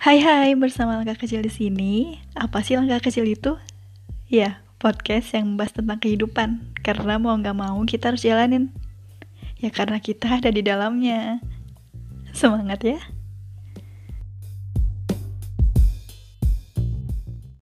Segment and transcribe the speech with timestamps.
[0.00, 2.24] Hai hai, bersama langkah kecil di sini.
[2.32, 3.60] Apa sih langkah kecil itu?
[4.32, 6.72] Ya, podcast yang membahas tentang kehidupan.
[6.80, 8.72] Karena mau nggak mau kita harus jalanin.
[9.60, 11.44] Ya karena kita ada di dalamnya.
[12.32, 12.96] Semangat ya.